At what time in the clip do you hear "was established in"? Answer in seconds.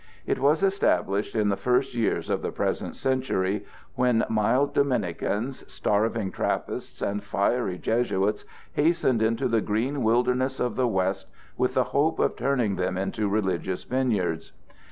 0.39-1.49